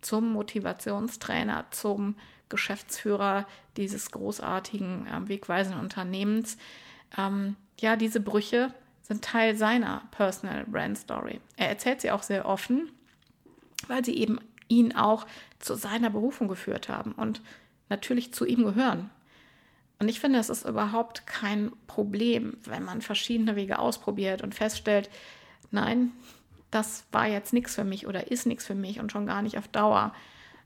zum 0.00 0.32
Motivationstrainer, 0.32 1.66
zum 1.70 2.16
Geschäftsführer 2.48 3.46
dieses 3.76 4.10
großartigen, 4.10 5.06
äh, 5.06 5.28
wegweisenden 5.28 5.80
Unternehmens. 5.80 6.56
Ähm, 7.16 7.56
ja, 7.80 7.96
diese 7.96 8.20
Brüche 8.20 8.72
sind 9.08 9.24
Teil 9.24 9.56
seiner 9.56 10.02
Personal 10.10 10.64
Brand 10.64 10.98
Story. 10.98 11.40
Er 11.56 11.68
erzählt 11.68 12.02
sie 12.02 12.10
auch 12.10 12.22
sehr 12.22 12.46
offen, 12.46 12.90
weil 13.86 14.04
sie 14.04 14.16
eben 14.16 14.38
ihn 14.68 14.94
auch 14.94 15.26
zu 15.58 15.74
seiner 15.74 16.10
Berufung 16.10 16.46
geführt 16.46 16.88
haben 16.88 17.12
und 17.12 17.40
natürlich 17.88 18.34
zu 18.34 18.44
ihm 18.44 18.64
gehören. 18.64 19.10
Und 19.98 20.08
ich 20.08 20.20
finde, 20.20 20.38
es 20.38 20.50
ist 20.50 20.64
überhaupt 20.64 21.26
kein 21.26 21.72
Problem, 21.86 22.58
wenn 22.64 22.84
man 22.84 23.00
verschiedene 23.00 23.56
Wege 23.56 23.78
ausprobiert 23.78 24.42
und 24.42 24.54
feststellt, 24.54 25.10
nein, 25.70 26.12
das 26.70 27.04
war 27.10 27.26
jetzt 27.26 27.52
nichts 27.52 27.74
für 27.74 27.84
mich 27.84 28.06
oder 28.06 28.30
ist 28.30 28.46
nichts 28.46 28.66
für 28.66 28.74
mich 28.74 29.00
und 29.00 29.10
schon 29.10 29.26
gar 29.26 29.42
nicht 29.42 29.58
auf 29.58 29.68
Dauer. 29.68 30.12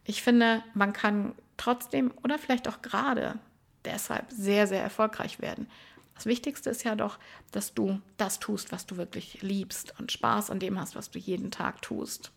Ich 0.04 0.22
finde, 0.22 0.62
man 0.74 0.92
kann 0.92 1.34
trotzdem 1.56 2.12
oder 2.24 2.38
vielleicht 2.38 2.68
auch 2.68 2.82
gerade 2.82 3.38
deshalb 3.84 4.30
sehr, 4.30 4.66
sehr 4.66 4.82
erfolgreich 4.82 5.40
werden. 5.40 5.68
Das 6.14 6.26
Wichtigste 6.26 6.70
ist 6.70 6.84
ja 6.84 6.94
doch, 6.94 7.18
dass 7.50 7.74
du 7.74 8.00
das 8.16 8.38
tust, 8.38 8.72
was 8.72 8.86
du 8.86 8.96
wirklich 8.96 9.42
liebst 9.42 9.98
und 9.98 10.12
Spaß 10.12 10.50
an 10.50 10.58
dem 10.58 10.78
hast, 10.78 10.94
was 10.94 11.10
du 11.10 11.18
jeden 11.18 11.50
Tag 11.50 11.82
tust. 11.82 12.30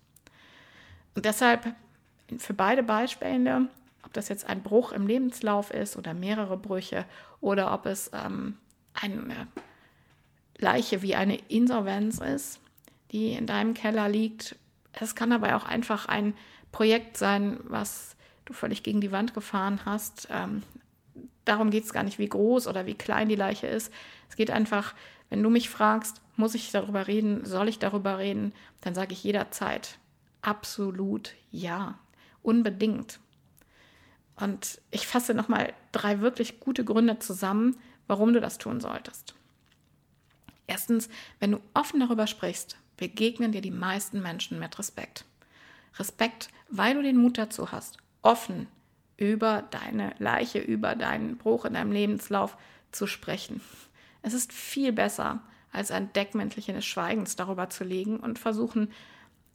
Und 1.13 1.25
deshalb 1.25 1.75
für 2.37 2.53
beide 2.53 2.83
Beispiele, 2.83 3.67
ob 4.03 4.13
das 4.13 4.29
jetzt 4.29 4.47
ein 4.47 4.63
Bruch 4.63 4.91
im 4.91 5.07
Lebenslauf 5.07 5.71
ist 5.71 5.97
oder 5.97 6.13
mehrere 6.13 6.57
Brüche 6.57 7.05
oder 7.41 7.73
ob 7.73 7.85
es 7.85 8.11
ähm, 8.13 8.57
eine 8.93 9.47
Leiche 10.57 11.01
wie 11.01 11.15
eine 11.15 11.37
Insolvenz 11.49 12.19
ist, 12.19 12.59
die 13.11 13.33
in 13.33 13.45
deinem 13.45 13.73
Keller 13.73 14.09
liegt. 14.09 14.55
Es 14.93 15.15
kann 15.15 15.31
aber 15.31 15.55
auch 15.55 15.65
einfach 15.65 16.07
ein 16.07 16.33
Projekt 16.71 17.17
sein, 17.17 17.59
was 17.63 18.15
du 18.45 18.53
völlig 18.53 18.83
gegen 18.83 19.01
die 19.01 19.11
Wand 19.11 19.33
gefahren 19.33 19.81
hast. 19.85 20.27
Ähm, 20.31 20.63
darum 21.45 21.69
geht 21.69 21.85
es 21.85 21.93
gar 21.93 22.03
nicht, 22.03 22.19
wie 22.19 22.29
groß 22.29 22.67
oder 22.67 22.85
wie 22.85 22.95
klein 22.95 23.29
die 23.29 23.35
Leiche 23.35 23.67
ist. 23.67 23.91
Es 24.29 24.35
geht 24.35 24.51
einfach, 24.51 24.93
wenn 25.29 25.41
du 25.41 25.49
mich 25.49 25.69
fragst, 25.69 26.21
muss 26.35 26.55
ich 26.55 26.71
darüber 26.71 27.07
reden, 27.07 27.45
soll 27.45 27.69
ich 27.69 27.79
darüber 27.79 28.17
reden, 28.17 28.53
dann 28.81 28.95
sage 28.95 29.13
ich 29.13 29.23
jederzeit 29.23 29.97
absolut 30.41 31.33
ja, 31.51 31.97
unbedingt. 32.41 33.19
Und 34.35 34.81
ich 34.91 35.07
fasse 35.07 35.33
nochmal 35.33 35.73
drei 35.91 36.19
wirklich 36.19 36.59
gute 36.59 36.83
Gründe 36.83 37.19
zusammen, 37.19 37.77
warum 38.07 38.33
du 38.33 38.41
das 38.41 38.57
tun 38.57 38.79
solltest. 38.79 39.33
Erstens, 40.67 41.09
wenn 41.39 41.51
du 41.51 41.59
offen 41.73 41.99
darüber 41.99 42.27
sprichst, 42.27 42.77
begegnen 42.97 43.51
dir 43.51 43.61
die 43.61 43.71
meisten 43.71 44.21
Menschen 44.21 44.59
mit 44.59 44.77
Respekt. 44.77 45.25
Respekt, 45.97 46.49
weil 46.69 46.95
du 46.95 47.01
den 47.01 47.17
Mut 47.17 47.37
dazu 47.37 47.71
hast, 47.71 47.97
offen 48.21 48.67
über 49.17 49.63
deine 49.71 50.13
Leiche, 50.19 50.59
über 50.59 50.95
deinen 50.95 51.37
Bruch 51.37 51.65
in 51.65 51.73
deinem 51.73 51.91
Lebenslauf 51.91 52.57
zu 52.91 53.07
sprechen. 53.07 53.61
Es 54.21 54.33
ist 54.33 54.51
viel 54.51 54.91
besser, 54.91 55.41
als 55.71 55.91
ein 55.91 56.11
Deckmäntelchen 56.13 56.75
des 56.75 56.85
Schweigens 56.85 57.35
darüber 57.35 57.69
zu 57.69 57.83
legen 57.83 58.19
und 58.19 58.39
versuchen, 58.39 58.91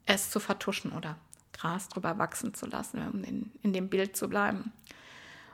es 0.05 0.29
zu 0.29 0.39
vertuschen 0.39 0.91
oder 0.91 1.17
Gras 1.53 1.89
drüber 1.89 2.17
wachsen 2.17 2.53
zu 2.53 2.65
lassen, 2.65 3.05
um 3.07 3.23
in, 3.23 3.51
in 3.61 3.73
dem 3.73 3.89
Bild 3.89 4.15
zu 4.15 4.29
bleiben. 4.29 4.71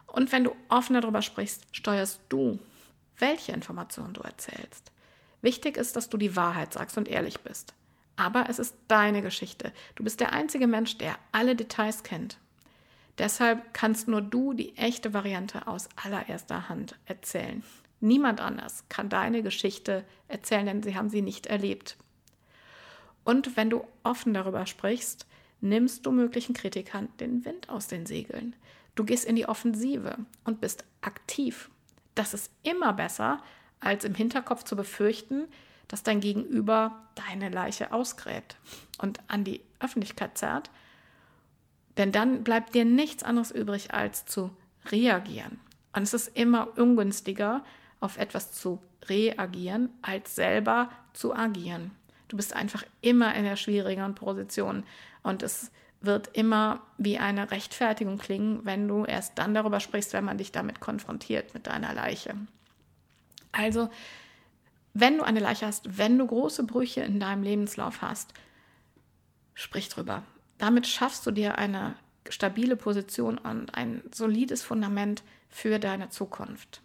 Und 0.05 0.31
wenn 0.31 0.43
du 0.43 0.55
offen 0.69 0.99
darüber 0.99 1.21
sprichst, 1.21 1.63
steuerst 1.71 2.21
du, 2.29 2.59
welche 3.17 3.51
Informationen 3.51 4.13
du 4.13 4.21
erzählst. 4.21 4.91
Wichtig 5.41 5.77
ist, 5.77 5.95
dass 5.95 6.09
du 6.09 6.17
die 6.17 6.35
Wahrheit 6.35 6.73
sagst 6.73 6.97
und 6.97 7.07
ehrlich 7.07 7.41
bist. 7.41 7.73
Aber 8.15 8.49
es 8.49 8.57
ist 8.57 8.75
deine 8.87 9.21
Geschichte. 9.21 9.71
Du 9.95 10.03
bist 10.03 10.19
der 10.19 10.33
einzige 10.33 10.67
Mensch, 10.67 10.97
der 10.97 11.17
alle 11.31 11.55
Details 11.55 12.03
kennt. 12.03 12.39
Deshalb 13.17 13.73
kannst 13.73 14.07
nur 14.07 14.21
du 14.21 14.53
die 14.53 14.75
echte 14.77 15.13
Variante 15.13 15.67
aus 15.67 15.89
allererster 15.95 16.69
Hand 16.69 16.95
erzählen. 17.05 17.63
Niemand 17.99 18.39
anders 18.39 18.83
kann 18.89 19.09
deine 19.09 19.41
Geschichte 19.41 20.05
erzählen, 20.27 20.67
denn 20.67 20.83
sie 20.83 20.95
haben 20.95 21.09
sie 21.09 21.23
nicht 21.23 21.47
erlebt. 21.47 21.97
Und 23.23 23.57
wenn 23.57 23.69
du 23.69 23.83
offen 24.03 24.33
darüber 24.33 24.65
sprichst, 24.65 25.25
nimmst 25.61 26.05
du 26.05 26.11
möglichen 26.11 26.53
Kritikern 26.53 27.09
den 27.19 27.43
Wind 27.43 27.69
aus 27.69 27.87
den 27.87 28.05
Segeln. 28.05 28.55
Du 28.95 29.03
gehst 29.03 29.25
in 29.25 29.35
die 29.35 29.47
Offensive 29.47 30.17
und 30.43 30.61
bist 30.61 30.85
aktiv. 31.01 31.69
Das 32.15 32.33
ist 32.33 32.51
immer 32.63 32.93
besser, 32.93 33.41
als 33.79 34.05
im 34.05 34.15
Hinterkopf 34.15 34.63
zu 34.63 34.75
befürchten, 34.75 35.47
dass 35.87 36.03
dein 36.03 36.19
Gegenüber 36.19 37.07
deine 37.15 37.49
Leiche 37.49 37.91
ausgräbt 37.91 38.57
und 38.97 39.19
an 39.27 39.43
die 39.43 39.61
Öffentlichkeit 39.79 40.37
zerrt. 40.37 40.69
Denn 41.97 42.11
dann 42.11 42.43
bleibt 42.43 42.75
dir 42.75 42.85
nichts 42.85 43.23
anderes 43.23 43.51
übrig, 43.51 43.93
als 43.93 44.25
zu 44.25 44.51
reagieren. 44.91 45.59
Und 45.93 46.03
es 46.03 46.13
ist 46.13 46.37
immer 46.37 46.77
ungünstiger, 46.77 47.63
auf 47.99 48.17
etwas 48.17 48.51
zu 48.51 48.81
reagieren, 49.09 49.89
als 50.01 50.35
selber 50.35 50.89
zu 51.13 51.35
agieren. 51.35 51.91
Du 52.27 52.37
bist 52.37 52.53
einfach 52.53 52.83
immer 53.01 53.33
in 53.35 53.43
der 53.43 53.55
schwierigeren 53.55 54.13
Position 54.15 54.83
und 55.23 55.43
es 55.43 55.71
wird 56.01 56.29
immer 56.33 56.81
wie 56.97 57.17
eine 57.17 57.49
Rechtfertigung 57.49 58.17
klingen, 58.17 58.59
wenn 58.63 58.87
du 58.87 59.05
erst 59.05 59.37
dann 59.39 59.53
darüber 59.53 59.79
sprichst, 59.79 60.13
wenn 60.13 60.25
man 60.25 60.37
dich 60.37 60.51
damit 60.51 60.79
konfrontiert 60.79 61.53
mit 61.53 61.65
deiner 61.65 61.93
Leiche. 61.93 62.35
Also, 63.51 63.89
wenn 64.93 65.17
du 65.17 65.23
eine 65.23 65.39
Leiche 65.39 65.65
hast, 65.65 65.97
wenn 65.97 66.17
du 66.17 66.27
große 66.27 66.63
Brüche 66.63 67.01
in 67.01 67.19
deinem 67.19 67.43
Lebenslauf 67.43 68.01
hast, 68.01 68.33
sprich 69.55 69.89
drüber. 69.89 70.23
Damit 70.57 70.87
schaffst 70.87 71.25
du 71.25 71.31
dir 71.31 71.57
eine 71.57 71.95
stabile 72.29 72.75
Position 72.75 73.37
und 73.37 73.75
ein 73.75 74.01
solides 74.13 74.63
Fundament 74.63 75.23
für 75.49 75.79
deine 75.79 76.09
Zukunft. 76.09 76.81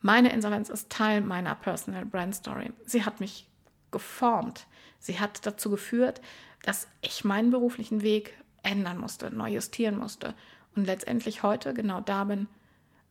Meine 0.00 0.32
Insolvenz 0.32 0.68
ist 0.68 0.90
Teil 0.90 1.20
meiner 1.20 1.54
Personal 1.54 2.04
Brand 2.04 2.34
Story. 2.34 2.72
Sie 2.84 3.04
hat 3.04 3.20
mich 3.20 3.46
geformt. 3.90 4.66
Sie 4.98 5.20
hat 5.20 5.46
dazu 5.46 5.70
geführt, 5.70 6.20
dass 6.62 6.88
ich 7.00 7.24
meinen 7.24 7.50
beruflichen 7.50 8.02
Weg 8.02 8.36
ändern 8.62 8.98
musste, 8.98 9.30
neu 9.30 9.50
justieren 9.50 9.98
musste 9.98 10.34
und 10.76 10.86
letztendlich 10.86 11.42
heute 11.42 11.74
genau 11.74 12.00
da 12.00 12.24
bin, 12.24 12.46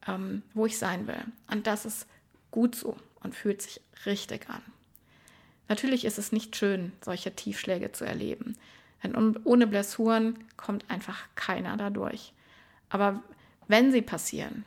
ähm, 0.08 0.44
wo 0.54 0.65
ich 0.65 0.78
sein 0.78 1.08
will. 1.08 1.24
Und 1.50 1.67
das 1.67 1.86
ist 1.86 2.08
gut 2.50 2.76
so 2.76 2.98
und 3.22 3.36
fühlt 3.36 3.62
sich 3.62 3.82
richtig 4.06 4.50
an. 4.50 4.62
Natürlich 5.67 6.06
ist 6.06 6.17
es 6.17 6.32
nicht 6.32 6.56
schön, 6.56 6.91
solche 7.02 7.34
Tiefschläge 7.34 7.91
zu 7.91 8.04
erleben, 8.04 8.58
denn 9.04 9.38
ohne 9.44 9.68
Blessuren 9.68 10.38
kommt 10.58 10.90
einfach 10.90 11.28
keiner 11.36 11.78
dadurch. 11.78 12.34
Aber 12.90 13.24
wenn 13.68 13.92
sie 13.92 14.02
passieren, 14.02 14.66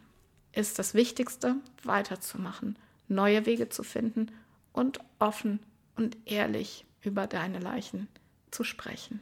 ist 0.53 0.79
das 0.79 0.95
Wichtigste, 0.95 1.57
weiterzumachen, 1.83 2.77
neue 3.09 3.47
Wege 3.47 3.69
zu 3.69 3.83
finden 3.83 4.31
und 4.73 4.99
offen 5.19 5.61
und 5.97 6.17
ehrlich 6.27 6.85
über 7.03 7.27
deine 7.27 7.59
Leichen 7.59 8.09
zu 8.51 8.65
sprechen. 8.65 9.21